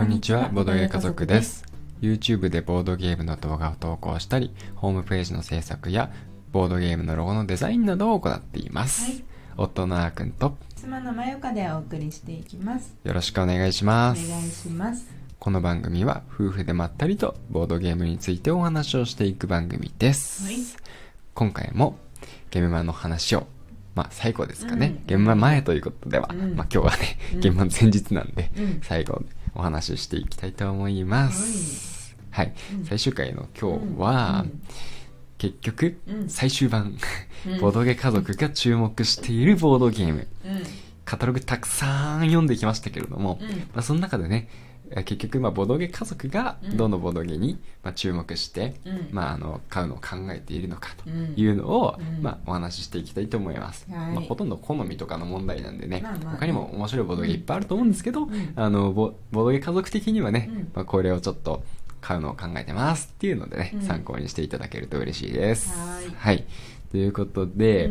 [0.00, 1.62] こんにちは、ボードゲー家族です。
[2.00, 6.10] YouTube でボードゲームの動画を投稿したり、ホームページの制作や、
[6.52, 9.10] ボードゲームのロゴのデザインなどを行っています。
[9.10, 9.24] はい
[9.58, 12.96] 夫のあーくんと、妻のまゆかでお送りしていきます。
[13.04, 14.62] よろしくお願いしお願います。
[14.62, 15.06] します。
[15.38, 20.44] この番組は、夫婦でまったりと、ボードゲームについてお話をしていく番組です。
[20.46, 20.56] はい
[21.34, 21.98] 今回も、
[22.50, 23.46] ゲームマの話を、
[23.94, 24.86] まあ最後ですかね。
[24.86, 29.22] うんゲームマ前ということでは、うんまあ今日はね、うんゲームマの前日なんで、うん最後
[29.54, 32.16] お話ししていきたいと思います。
[32.30, 32.54] はい。
[32.78, 32.84] うん。
[32.84, 34.62] 最終回の今日は、うん。
[35.38, 36.28] 結局、うん。
[36.28, 36.96] 最終版、
[37.46, 37.60] うん。
[37.60, 40.28] ボードゲ家族が注目しているボードゲーム。
[40.44, 40.62] うん。
[41.04, 43.48] カタログたくさん読んできましたけれども、うん。
[43.48, 46.76] まあ、その中でね、え結局、まあ、ボードゲ家族がうん。
[46.76, 49.08] どのボードゲに、まあ、注目して、うん。
[49.12, 52.22] まあ、あの買うのを考えているのかとうんいうのを、うん。
[52.22, 54.14] まあ、お話ししていきたいと思います、はい。
[54.14, 58.52] まあ、ほとんど好みとかの問題なんでね、まあまあね他にも面白いボードゲいっぱいあると思うんですけど、うん。
[58.56, 60.70] あのボボードゲ家族的にはね、うん。
[60.74, 61.62] まあ、これをちょっと
[62.00, 63.82] 買うのを考えてますっていうのでね、うん。
[63.82, 65.70] 参考にしていただけると嬉しいです。
[65.70, 66.04] はい。
[66.16, 66.44] はい。
[66.90, 67.90] ということで、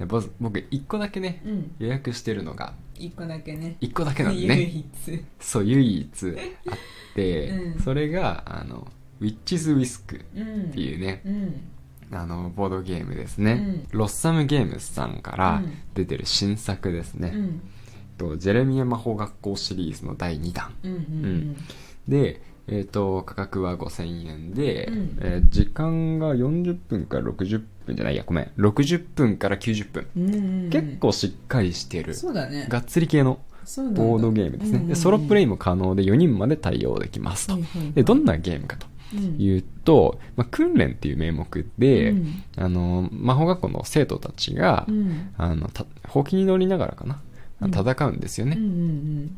[0.00, 3.76] うんぼ僕1個だけね、うん予約してるのが一個だけね。
[3.80, 5.24] 1個だけなんでね唯一。
[5.40, 6.30] そう唯一あ
[6.74, 6.78] っ
[7.14, 8.86] て、うんそれがあの
[9.20, 10.70] ウィッチズ・ウィスクっうん。
[10.70, 12.16] ていうね、うん。
[12.16, 17.60] あのボードゲームですね、ロッサムゲームズさんからうん出てる新作ですね、うん。
[18.16, 20.92] とジェレミア魔法学校シリーズの第2弾うん。
[20.92, 21.56] うん。
[22.08, 28.50] で、えー、と価格は5000円で、うんえー時間が40分から60分じゃないやごめん。
[28.56, 30.34] 60分から90分、うん。
[30.34, 30.70] うん。
[30.70, 32.14] 結構しっかりしてる。
[32.14, 32.66] そうだね。
[32.68, 33.40] がっつり系の
[33.94, 37.92] ボードゲームですね、でソロプレイも可能で4人まで対応できますと、はいはいはい。
[37.92, 39.36] でどんなゲームかとうん。
[39.38, 42.42] いうと、まあ、訓練っていう名目で、うん。
[42.56, 45.30] あの魔法学校の生徒たちが、うん。
[45.36, 47.20] あのたほうきに乗りながらかな
[47.60, 47.70] うん。
[47.70, 49.36] 戦うんですよね、うんうん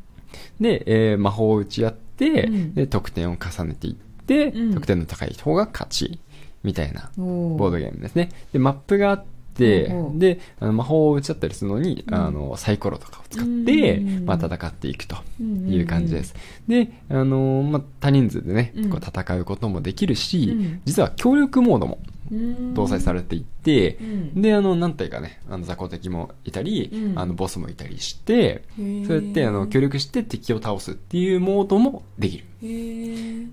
[0.61, 2.75] で、えー魔法を打ち合って、うん。
[2.75, 4.75] で得点を重ねていって、うん。
[4.75, 6.21] 得点の高い方が勝ち
[6.63, 7.57] みたいなうん。
[7.57, 8.31] ボードゲームですね。
[8.53, 12.15] でマップがあって、であの魔法を打ち合ったりするのに、うん。
[12.15, 14.25] あのサイコロとかを使って、うん。
[14.25, 16.35] まあ、戦っていくとうんいう感じです、
[16.69, 18.91] であの、まあ、多人数でね、うん。
[18.91, 20.81] こう戦うこともできるし、うん。
[20.85, 24.05] 実は協力モードもうん搭載されていて、う
[24.39, 24.43] ん。
[24.43, 27.19] であの何体かねあの雑魚敵もいたり、うん。
[27.19, 32.45] あのボスもいたりして、そうやってあの協力して敵を倒すっていうモードもできる。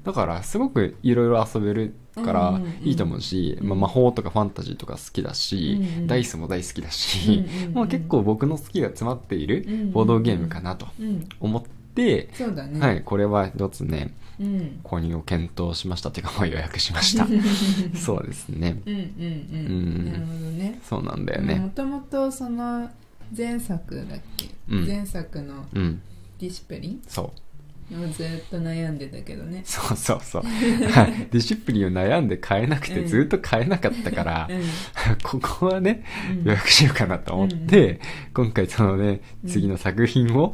[0.04, 2.72] だからすごくいろいろ遊べるからうんうんうん。
[2.84, 9.92] いいと思うし、うんまあ、魔法とかファンタジーとか好きだし、うんうんダイスも大好きだし、うんうんうんまあ、結構僕の好きが詰まっているうんうんうん。
[9.92, 11.28] ボードゲームかなとうん。
[11.40, 11.64] 思っ
[11.96, 12.80] て、そうだね。
[12.80, 17.26] はい、これは一つねうん購入を検討しましたというか、まあ、予約しました。
[17.98, 18.80] そうですね。
[18.86, 19.04] うんうんう
[19.54, 20.02] うん。
[20.04, 20.80] んなるほどね。
[20.84, 22.90] そうなんだよもねともとその
[23.36, 24.48] 前作だっけ？
[24.70, 24.86] うん。
[24.88, 26.02] 前作のうん。
[26.40, 27.02] ディシプリン？
[27.08, 28.04] そう。
[28.04, 29.62] をずっと悩んでたけどね。
[29.66, 30.44] そうそうそう。
[30.44, 33.08] は いディシプリンを悩んで買えなくてうん。
[33.08, 34.62] ずっと買えなかったから、うん。
[35.24, 36.44] ここはねうん。
[36.44, 38.00] 予約しようかなと思って、
[38.34, 39.50] 今回そのねうん。
[39.50, 40.54] 次の作品を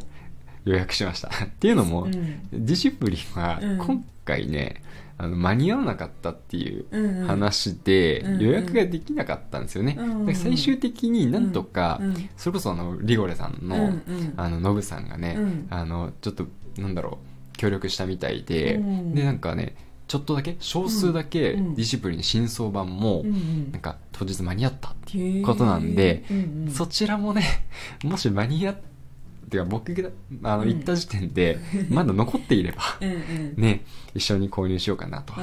[0.65, 2.11] 予約しました、 っていうのも、うん。
[2.11, 3.77] ディシプリンはうん。
[3.77, 4.81] 今回ね、
[5.17, 9.97] あの間に合わなかったっていう話でうん予約ができなかったんですよね、
[10.33, 13.93] 最終的になんとか、うんそれこそあのリゴレさんの、
[14.37, 15.67] あのノブさんがね、うん。
[15.69, 16.47] あのちょっと
[16.77, 17.19] なんだろ
[17.53, 19.13] う協力したみたいで、うん。
[19.13, 19.75] でなんかね
[20.07, 21.73] ちょっとだけ少数だけデうん。
[21.75, 23.23] ィシプリン新装版も、
[23.71, 26.23] なんか当日間に合ったっていうことなんで、
[26.71, 27.43] そちらもね
[28.03, 28.92] もし間に合って
[29.57, 30.09] か僕が
[30.43, 30.69] あのうん。
[30.69, 31.59] 行った時点で
[31.89, 32.81] まだ残っていれば
[33.55, 33.83] ね
[34.13, 35.33] 一緒に購入しようかなと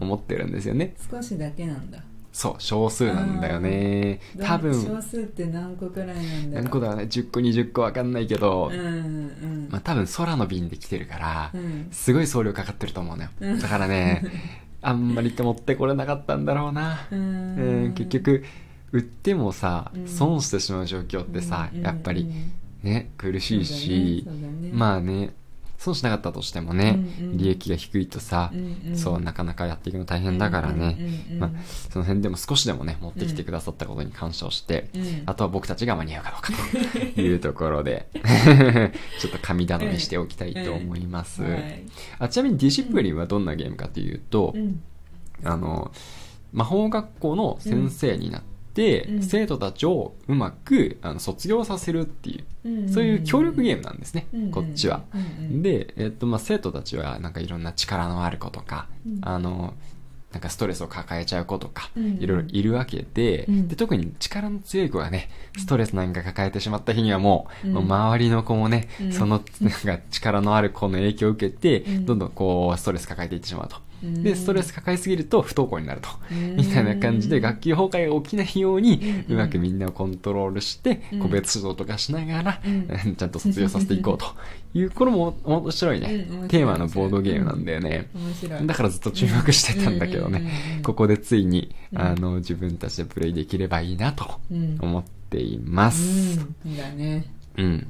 [0.00, 0.94] 思ってるんですよね。
[1.10, 2.02] 少しだけなんだ。
[2.38, 4.20] そう少数なんだよね。
[4.38, 7.02] 多少分数って何個くらいなんだ何個だろうね。
[7.04, 11.88] 10個20個わかんないけど、うんうんまあ、多分空の便で来てるから、うん。
[11.90, 13.30] すごい送料かかってると思うのよ。
[13.40, 13.58] うん。
[13.58, 14.22] だからね
[14.82, 17.08] あんまりって持ってこれなかったんだろうな。
[17.10, 18.44] ううんん結局
[18.92, 20.06] 売ってもさうん。
[20.06, 21.80] 損してしまう状況ってさうん。
[21.80, 22.30] やっぱり
[22.82, 24.70] ね苦しいしねそうだね。
[24.72, 25.34] まあね
[25.78, 27.36] 損しなかったとしてもねうんうん。
[27.38, 28.96] 利益が低いとさうんうん。
[28.96, 30.96] そうなかなかやっていくの大変だからね。
[30.98, 31.50] うんうんうんまあ
[31.90, 38.08] その辺でも少しでもね持ってきてくださったことに感謝をしてうんあとは僕たちが間に合うかどうかというところで
[39.20, 41.42] ちょっと神頼みしておきたいと思います。
[41.42, 41.84] はい。
[42.18, 44.80] あちなみにディシプリンはどんなゲームかというとうん。
[45.44, 45.92] あの
[46.52, 48.48] 魔法学校の先生になって、
[49.08, 49.22] うん。
[49.22, 55.02] 生徒たちをうまくあの卒業させるっていう、うんそういう協力ゲームなんですね、うんこっちは。
[55.50, 59.18] で、えっとまあ、生徒たちはなんかいろんな力のある子とか、うん。
[59.22, 59.74] あの
[60.32, 63.68] なんかストレスを抱えちゃう子とか、いろいろいるわけで,、うん。
[63.68, 67.74] で、特に力の強い子がね、ストレスなんか抱えてしまった日にはもう、うん。
[67.74, 69.12] もう周りの子もね、うん。
[69.12, 72.06] そのなんか力のある子の影響を受けて、うん。
[72.06, 73.76] どんどんこう、ストレス抱えていってしまうと。
[74.02, 76.08] うんで、ストレス抱えすぎると不登校になると。
[76.30, 76.56] うん。
[76.56, 83.16] みたいな感じで学級崩壊が起きないように、うまくみんなをコントロールしてうん、個別指導とかしながら、うん。
[83.16, 84.26] ちゃんと卒業させていこうと。
[84.74, 88.08] いう、これも面白いね、テーマのボードゲームなんだよね。
[88.64, 90.50] だからずっと注目してたんだけどね。
[90.76, 92.00] うん、ここでついに、うん。
[92.00, 96.40] あの、自分たちでプレイできればいいなとうん思っています。
[96.66, 96.76] うん。
[96.76, 97.24] だね。
[97.56, 97.64] うん。
[97.64, 97.84] うん。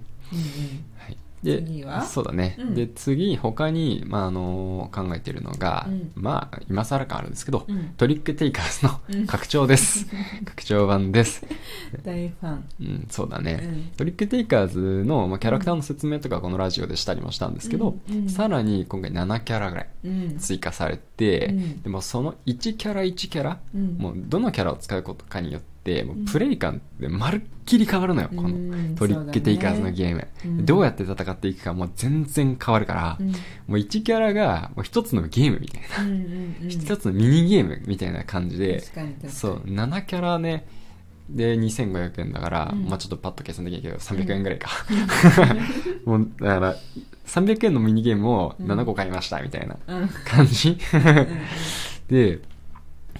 [0.99, 1.16] はい。
[1.43, 2.02] で次は？
[2.02, 2.56] そうだね。
[2.58, 2.75] うん。
[2.75, 6.12] で、次、他に、まあ、あの、考えてるのが、うん。
[6.14, 7.94] まあ、今更感あるんですけど、うん。
[7.96, 9.20] トリックテイカーズうん。
[9.23, 10.06] の 拡張です。
[10.44, 11.46] 拡張版です。
[11.49, 11.56] うん
[12.02, 12.64] 大ファン。
[12.81, 13.61] うん、そうだね。
[13.62, 13.82] うん。
[13.96, 17.96] トリックテイカーズの、まあ、キャラクターの説明とかこのラジオでしたりもしたんですけど、
[18.29, 20.37] さらに今回7キャラぐらいうん。
[20.38, 21.82] 追加されて、うん。
[21.82, 23.96] でもその1キャラ1キャラ、うん。
[23.99, 26.25] もうどのキャラを使うことかによってもううん。
[26.25, 28.96] プレイ感ってまるっきり変わるのよ、このうん。
[28.96, 33.29] トリックテイカーズのゲーム、うんどうやって戦っていくかもう全然変わるから、うん。
[33.29, 33.35] も
[33.69, 36.69] う1キャラがもう一つのゲームみたいな、うんうんうん。
[36.69, 38.81] 一つのミニゲームみたいな感じで
[39.29, 40.67] そう7キャラね
[41.29, 42.87] で2500円だから、うん。
[42.87, 44.70] まあちょっとパッと計算できないけど300円ぐらいか、
[46.06, 46.76] もうだから
[47.26, 49.76] 300円のミニゲームを7個買いましたみたいな
[50.25, 51.38] 感じ、うん。
[52.08, 52.40] で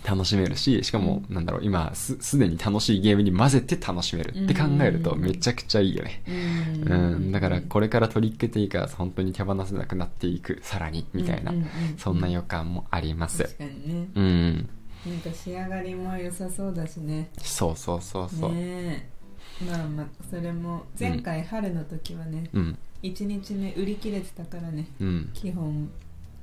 [0.08, 6.93] 楽しめるししかも、なんだろう今すすでに楽しいゲームに混ぜて楽しめるって考えるとうんめちゃくちゃいいよね、うん。
[6.93, 10.60] うん、だからこれからトリックテイカーズ本当に手放せなくなっていく。
[10.62, 11.52] さらにみたいな、
[11.99, 13.43] そんな予感もあります。
[13.43, 14.08] 確かにね。
[14.14, 14.69] うん。
[15.06, 17.31] なんか仕上がりも良さそうだしね。
[17.38, 19.64] そうそうそうそう、ねえ。
[19.64, 22.78] まあまあそれも前回春の時はね、うん。
[23.02, 24.88] 1日目売り切れてたからね。
[25.00, 25.31] うん。
[25.34, 25.90] 基本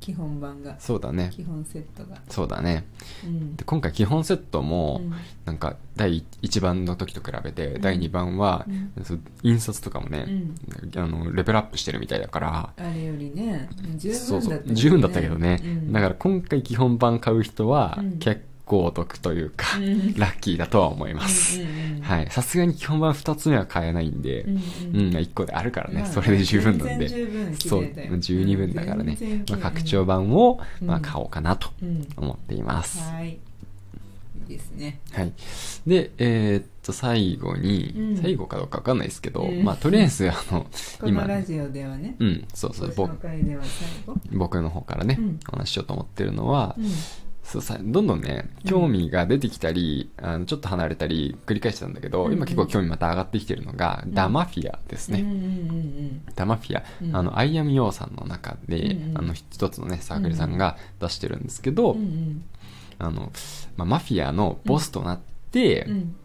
[0.06, 1.32] 基本版がそうだね。
[1.34, 2.22] 基本セットが。
[2.30, 2.86] そうだね。
[3.24, 3.56] うん。
[3.56, 5.14] で今回基本セットも、うん。
[5.46, 7.82] なんか第1番の時と比べて、うん。
[7.82, 8.68] 第2番は、
[9.42, 11.02] 印刷とかもね、うん。
[11.02, 15.92] あのレベルアップしてるみたいだからあれよりね十そうそう分だったけどね十分だったけどね、うん。
[15.92, 18.20] だから今回基本版買う人はうん。
[18.20, 20.14] 結構お得というか、うん。
[20.16, 22.02] ラッキーだとは思います、うんうんうん。
[22.02, 22.28] はい。
[22.32, 24.62] さすがに基本版2つ目は買えないんでうんうん、
[25.12, 29.18] 1個であるからね、まあそれで十分なん全でそう十二分だからね。
[29.52, 32.08] あ、拡張版を、あ、買おうかなとうん。
[32.18, 33.38] 思っています、はい。
[34.48, 35.00] ですね。
[35.12, 35.34] はい。
[35.88, 38.18] で、えーっと、最後に、うん。
[38.18, 39.64] 最後かどうかわかんないですけど、うん。
[39.64, 40.68] まあ、とりあえず、あの、
[41.00, 42.16] このラジオではね。
[42.20, 43.10] うん、そうそう、ご
[44.32, 45.40] 僕の方からね、うん。
[45.50, 46.86] お話ししようと思ってるのは、うん
[47.46, 52.34] そうさ、どんどんね、興味が出てきたり、あのちょっと離れたり、繰り返してたんだけど、うん。
[52.34, 54.14] 今結構興味また上がってきてるのが、ん。
[54.16, 55.22] ダマフィアですね。
[55.22, 57.16] うんうんうんダマフィア、うん。
[57.16, 62.44] あの、アイアムヨーさんの中で、うんうんあの、一つのね、サークルさんが出してるんですけど、うんうん
[62.98, 63.32] あの、
[63.76, 65.20] まあ、マフィアのボスとなっ
[65.52, 66.16] て、うん。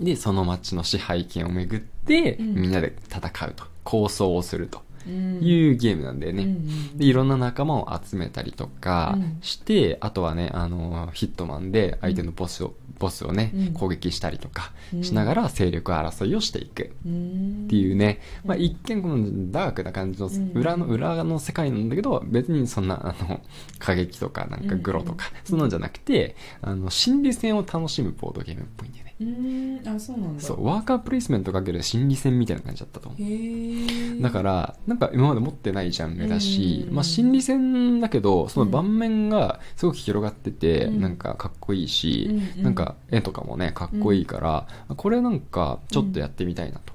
[0.00, 2.54] で、その町の支配権をめぐって、うん。
[2.56, 4.78] みんなで戦うと、構想をすると。
[4.80, 6.42] うんいうゲームなんだよね。
[6.44, 9.38] うんうんで、いろんな仲間を集めたりとかうん。
[9.40, 13.72] して、あとはね、あの、ヒットマンで相手のボスを、ボスをね、うん。
[13.74, 15.04] 攻撃したりとかうん。
[15.04, 16.92] しながら勢力争いをしていく。
[17.06, 17.64] うん。
[17.66, 18.62] っていうね、まあうん。
[18.62, 20.52] 一見このダークな感じのうん。
[20.54, 23.40] 裏の裏の世界なんだけど、別にそんな、あの、
[23.78, 25.50] 過激とかなんかグロとか、うん。
[25.50, 29.08] そんなんじゃなくて、あの、心理戦を楽しむボードゲームっぽいんだよね。
[29.20, 29.88] うん。
[29.88, 30.42] あそうなんだ。
[30.42, 34.22] そう、ワーカープレイスメントかける心理戦みたいな感じだったと思う。
[34.22, 36.94] だから、なんか今まで持ってないジャンルだし、うん。
[36.94, 41.00] まあ心理戦だけど、その盤面がすごく広がってて、うん。
[41.00, 46.92] なんかかっこいいし、うんうんなんか絵とかもね、かっこいいから、これなんかちょっとやってみたいなと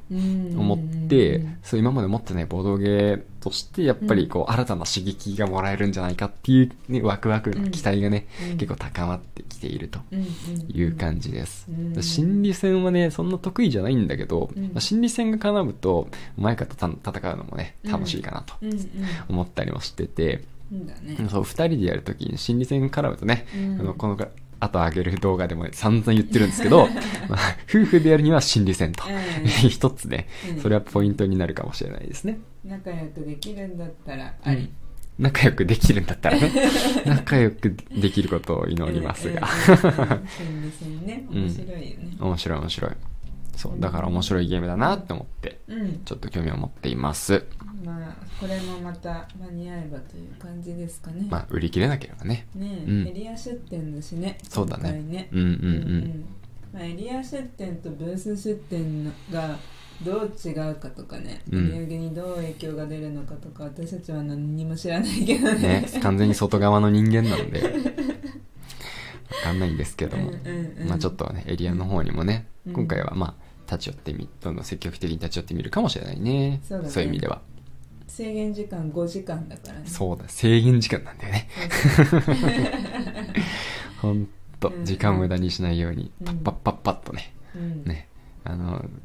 [0.57, 8.57] 思って、うんそう今まで持ってないボードゲーとして、やっぱりこう新たな刺激がもらえるんじゃないかっていう、ね、ワクワクの期待がね、うん。
[8.57, 9.99] 結構高まってきていると。
[10.69, 18.55] いう感じです、うん心理戦はねそんな得意じゃないんだけど、心理戦が絡むと前方と戦うのもね楽しいかなと
[19.29, 20.43] 思ったりもしてて、
[21.29, 23.79] そう2人でやるときに心理戦絡むとね、うん。
[23.81, 24.17] あのこの
[24.63, 26.87] 後上げる動画でも散々言ってるんですけど、
[27.29, 27.39] まあ
[27.69, 29.47] 夫婦でやるには心理戦と、うん。
[29.69, 30.61] 一つねうん。
[30.61, 34.69] それはポイントになるかもしれないですね、仲良くできるんだったらあり。
[35.19, 36.51] 仲良くできるんだったらね。
[37.05, 40.27] 仲良くできることを祈りますが、うんうんうん。
[40.27, 42.17] 心理戦ね面白いよね。
[42.19, 42.91] 面白い面白い
[43.55, 46.01] そうだから面白いゲームだなって思ってうん。
[46.05, 47.45] ちょっと興味を持っています。
[47.83, 51.27] まあこれもまた間に合えばという感じですかね。
[51.29, 52.47] まあ売り切れなければね。
[52.55, 53.07] ねうん。
[53.07, 54.83] エリア出店だしねそうだね。
[54.83, 55.29] 今回ね。
[55.31, 56.25] うんうんうん。
[56.73, 59.57] まあ、エリア出店とブース出店が
[60.03, 61.67] どう違うかとかね、うん。
[61.67, 65.87] 売り上げにどう影響が出るのかとか私たちは何にも知らないけどね。
[65.93, 67.73] ね完全に外側の人間なので。
[69.43, 72.73] かんないんですけども、うんうんうんまあちょっとねエリアの方にもね、うん。
[72.73, 73.42] 今回はまあ
[73.73, 76.61] 立ち寄ってみどんどん積極的に立ち寄ってみるかもしれないね。
[76.63, 77.01] そうだね。
[77.01, 77.41] いう意味では。
[78.07, 79.85] 制限時間5時間だからね。
[79.85, 81.49] そうだ制限時間なんだよね。
[84.01, 84.27] ほん
[84.59, 84.85] とうん。
[84.85, 86.25] 時間を無駄にしないようにうん。
[86.25, 87.33] パッパッパッパッとね。
[87.55, 87.83] うん。
[87.85, 88.07] ね。
[88.43, 89.01] あのうん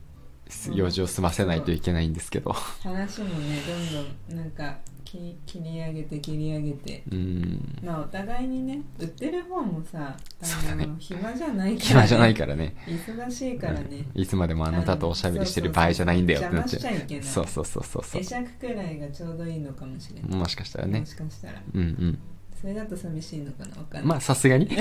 [0.73, 2.53] 用事を済ませないといけないんですけど。
[2.53, 4.79] 話もねどんどんなんか
[5.09, 7.03] 切切り上げて切り上げて。
[7.11, 7.79] うん。
[7.83, 10.87] まあお互いにね売ってる方もさあそうだね。
[10.87, 12.77] の暇じゃないから、ね、暇じゃないからね。
[12.87, 14.21] 忙しいからね、うん。
[14.21, 17.25] いつまでもあなたとおしゃべりしてる場合じゃないんだよってなっちゃ邪魔しちゃいけない。
[17.25, 18.21] そうそうそうそうそう。
[18.21, 21.01] 会釈くらいがちょうどいいのかもしれない、もしかしたらね。
[21.01, 21.63] もしかしたら。
[21.75, 22.19] うんうん。
[22.61, 24.69] それだと寂しいのかなわかんないまあさすがに。
[24.77, 24.81] ま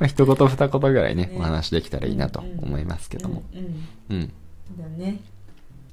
[0.00, 3.44] あ一言二言ぐらいねねお話できたらいいなと思いますけども。
[3.52, 4.32] うん、うんうん。
[4.76, 5.20] だね。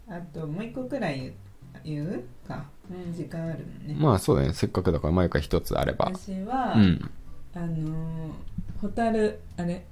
[0.07, 1.33] あともう一個くらい言う
[1.83, 3.13] 言うかうん。
[3.13, 4.53] 時間あるもんね、まあそうだね。
[4.53, 6.05] せっかくだから毎回一つあれば。
[6.13, 7.11] 私は、うん。
[7.53, 8.31] あのー
[8.81, 9.85] ホタルあれ？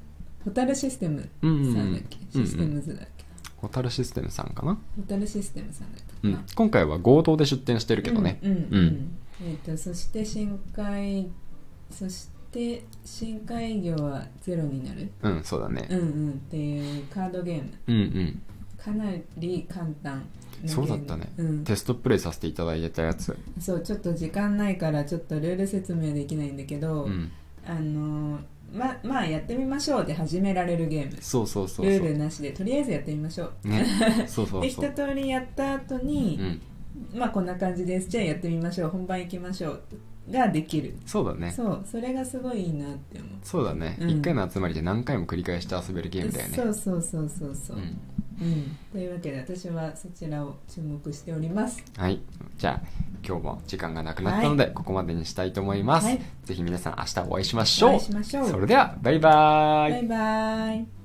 [0.43, 1.91] ホタルシステムさうんうんうん。
[1.91, 3.25] んだっけ、システムズだっけ、
[3.57, 4.73] ホタルシステムさんかな？
[4.73, 8.39] ホタルシステムさんだったかな、うん今回は合同で出店してるけどね。
[8.41, 9.17] うんうん、ううんん。
[9.43, 11.29] えっ、とそして深海
[11.91, 15.11] そして深海魚はゼロになる？
[15.21, 15.87] うんそうだね。
[15.91, 16.31] うんうん。
[16.31, 17.69] っていうカードゲーム。
[17.87, 18.41] うんうん
[18.83, 19.05] かな
[19.37, 20.23] り簡単
[20.65, 21.31] そうだったね。
[21.37, 23.37] うん、テストプレイさせていただいてたやつ。
[23.59, 27.31] そうちょっと時間ないからちょっとルール説明できないんだけど、うん。
[27.65, 28.39] あのー
[28.71, 31.21] ままあやってみましょうで始められるゲーム。
[31.21, 32.05] そうそうそうルそう。
[32.07, 32.51] ールなしで。
[32.51, 33.67] とりあえずやってみましょう。
[33.67, 33.85] ね。
[34.27, 36.61] そうそう で一通りやった後うに、ん。
[37.15, 38.09] まあこんな感じです。
[38.09, 38.89] じゃあやってみましょう。
[38.89, 39.81] 本番行きましょう。
[40.31, 40.95] ができる。
[41.05, 41.51] そうだね。
[41.51, 41.81] そう。
[41.89, 43.29] それがすごいいいなって思う。
[43.43, 43.97] そうだね。
[43.99, 44.09] うん。
[44.11, 46.55] 一回の集まりで何回も繰り返して遊べるゲームだよね。
[46.55, 47.77] そうそうそうそうそう。
[47.77, 47.97] う、ん
[48.41, 48.77] うん。
[48.91, 51.83] というわけで私はそちらを注目しております。
[51.97, 52.21] はい。
[52.57, 52.87] じゃあ
[53.25, 56.21] 今日も時間がなくなったので、ここまでにしたいと思います、はい。
[56.45, 57.89] ぜひ皆さん明日お会いしましょう。
[57.89, 58.49] お会いしましょう。
[58.49, 59.91] それではバイバーイ。
[59.91, 60.98] バイバイ